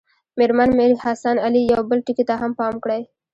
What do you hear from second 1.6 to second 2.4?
یو بل ټکي ته